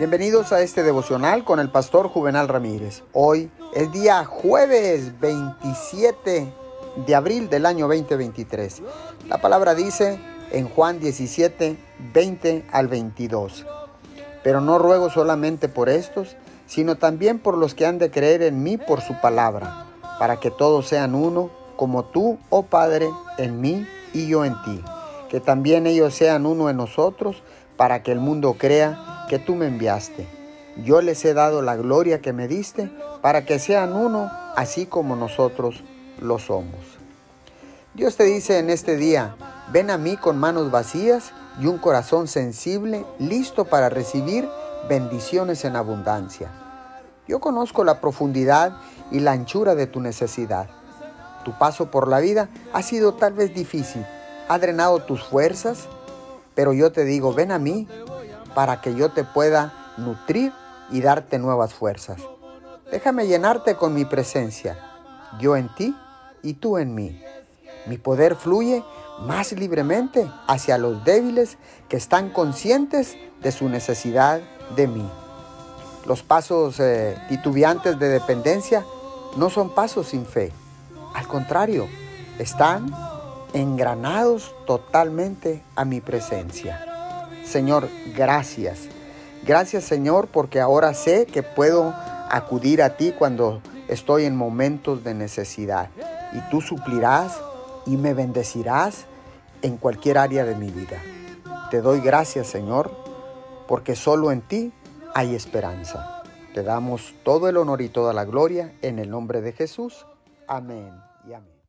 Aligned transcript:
Bienvenidos 0.00 0.50
a 0.54 0.62
este 0.62 0.82
devocional 0.82 1.44
con 1.44 1.60
el 1.60 1.68
pastor 1.68 2.08
Juvenal 2.08 2.48
Ramírez. 2.48 3.02
Hoy 3.12 3.50
es 3.74 3.92
día 3.92 4.24
jueves 4.24 5.20
27 5.20 6.50
de 7.04 7.14
abril 7.14 7.50
del 7.50 7.66
año 7.66 7.86
2023. 7.86 8.80
La 9.28 9.42
palabra 9.42 9.74
dice 9.74 10.18
en 10.52 10.70
Juan 10.70 11.00
17, 11.00 11.76
20 12.14 12.64
al 12.72 12.88
22. 12.88 13.66
Pero 14.42 14.62
no 14.62 14.78
ruego 14.78 15.10
solamente 15.10 15.68
por 15.68 15.90
estos, 15.90 16.34
sino 16.66 16.96
también 16.96 17.38
por 17.38 17.58
los 17.58 17.74
que 17.74 17.84
han 17.84 17.98
de 17.98 18.10
creer 18.10 18.40
en 18.40 18.62
mí 18.62 18.78
por 18.78 19.02
su 19.02 19.20
palabra, 19.20 19.84
para 20.18 20.40
que 20.40 20.50
todos 20.50 20.88
sean 20.88 21.14
uno, 21.14 21.50
como 21.76 22.06
tú, 22.06 22.38
oh 22.48 22.62
Padre, 22.62 23.10
en 23.36 23.60
mí 23.60 23.86
y 24.14 24.28
yo 24.28 24.46
en 24.46 24.54
ti. 24.62 24.82
Que 25.28 25.40
también 25.40 25.86
ellos 25.86 26.14
sean 26.14 26.46
uno 26.46 26.70
en 26.70 26.78
nosotros, 26.78 27.42
para 27.80 28.02
que 28.02 28.12
el 28.12 28.20
mundo 28.20 28.56
crea 28.58 29.24
que 29.30 29.38
tú 29.38 29.54
me 29.54 29.66
enviaste. 29.66 30.28
Yo 30.84 31.00
les 31.00 31.24
he 31.24 31.32
dado 31.32 31.62
la 31.62 31.76
gloria 31.76 32.20
que 32.20 32.34
me 32.34 32.46
diste 32.46 32.90
para 33.22 33.46
que 33.46 33.58
sean 33.58 33.94
uno 33.94 34.30
así 34.54 34.84
como 34.84 35.16
nosotros 35.16 35.82
lo 36.20 36.38
somos. 36.38 36.98
Dios 37.94 38.18
te 38.18 38.24
dice 38.24 38.58
en 38.58 38.68
este 38.68 38.98
día, 38.98 39.34
ven 39.72 39.88
a 39.88 39.96
mí 39.96 40.18
con 40.18 40.36
manos 40.36 40.70
vacías 40.70 41.32
y 41.58 41.68
un 41.68 41.78
corazón 41.78 42.28
sensible, 42.28 43.06
listo 43.18 43.64
para 43.64 43.88
recibir 43.88 44.46
bendiciones 44.86 45.64
en 45.64 45.74
abundancia. 45.74 46.50
Yo 47.26 47.40
conozco 47.40 47.82
la 47.82 48.02
profundidad 48.02 48.76
y 49.10 49.20
la 49.20 49.32
anchura 49.32 49.74
de 49.74 49.86
tu 49.86 50.02
necesidad. 50.02 50.68
Tu 51.46 51.56
paso 51.56 51.90
por 51.90 52.08
la 52.08 52.20
vida 52.20 52.50
ha 52.74 52.82
sido 52.82 53.14
tal 53.14 53.32
vez 53.32 53.54
difícil, 53.54 54.04
ha 54.50 54.58
drenado 54.58 54.98
tus 54.98 55.24
fuerzas, 55.24 55.88
pero 56.60 56.74
yo 56.74 56.92
te 56.92 57.06
digo, 57.06 57.32
ven 57.32 57.52
a 57.52 57.58
mí 57.58 57.88
para 58.54 58.82
que 58.82 58.94
yo 58.94 59.12
te 59.12 59.24
pueda 59.24 59.72
nutrir 59.96 60.52
y 60.90 61.00
darte 61.00 61.38
nuevas 61.38 61.72
fuerzas. 61.72 62.20
Déjame 62.92 63.26
llenarte 63.26 63.76
con 63.76 63.94
mi 63.94 64.04
presencia, 64.04 64.76
yo 65.40 65.56
en 65.56 65.74
ti 65.74 65.96
y 66.42 66.52
tú 66.52 66.76
en 66.76 66.94
mí. 66.94 67.18
Mi 67.86 67.96
poder 67.96 68.36
fluye 68.36 68.84
más 69.20 69.52
libremente 69.52 70.30
hacia 70.46 70.76
los 70.76 71.02
débiles 71.02 71.56
que 71.88 71.96
están 71.96 72.28
conscientes 72.28 73.16
de 73.40 73.52
su 73.52 73.70
necesidad 73.70 74.42
de 74.76 74.86
mí. 74.86 75.10
Los 76.04 76.22
pasos 76.22 76.78
eh, 76.78 77.16
titubeantes 77.30 77.98
de 77.98 78.08
dependencia 78.10 78.84
no 79.38 79.48
son 79.48 79.70
pasos 79.74 80.08
sin 80.08 80.26
fe. 80.26 80.52
Al 81.14 81.26
contrario, 81.26 81.88
están 82.38 82.92
engranados 83.52 84.54
totalmente 84.66 85.62
a 85.76 85.84
mi 85.84 86.00
presencia. 86.00 87.28
Señor, 87.44 87.88
gracias. 88.14 88.88
Gracias 89.44 89.84
Señor 89.84 90.28
porque 90.28 90.60
ahora 90.60 90.94
sé 90.94 91.26
que 91.26 91.42
puedo 91.42 91.94
acudir 92.30 92.82
a 92.82 92.96
ti 92.96 93.12
cuando 93.18 93.60
estoy 93.88 94.24
en 94.24 94.36
momentos 94.36 95.02
de 95.02 95.14
necesidad. 95.14 95.88
Y 96.32 96.50
tú 96.50 96.60
suplirás 96.60 97.40
y 97.86 97.96
me 97.96 98.14
bendecirás 98.14 99.06
en 99.62 99.76
cualquier 99.76 100.18
área 100.18 100.44
de 100.44 100.54
mi 100.54 100.70
vida. 100.70 101.02
Te 101.70 101.80
doy 101.80 102.00
gracias 102.00 102.46
Señor 102.46 102.90
porque 103.66 103.96
solo 103.96 104.30
en 104.32 104.42
ti 104.42 104.72
hay 105.14 105.34
esperanza. 105.34 106.22
Te 106.54 106.62
damos 106.62 107.14
todo 107.22 107.48
el 107.48 107.56
honor 107.56 107.80
y 107.80 107.88
toda 107.88 108.12
la 108.12 108.24
gloria 108.24 108.72
en 108.82 108.98
el 108.98 109.10
nombre 109.10 109.40
de 109.40 109.52
Jesús. 109.52 110.06
Amén 110.46 110.92
y 111.28 111.32
amén. 111.32 111.59